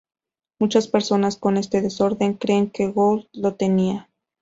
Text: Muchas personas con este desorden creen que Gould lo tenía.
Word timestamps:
Muchas 0.59 0.87
personas 0.87 1.37
con 1.37 1.57
este 1.57 1.79
desorden 1.79 2.33
creen 2.33 2.71
que 2.71 2.87
Gould 2.89 3.25
lo 3.33 3.53
tenía. 3.53 4.09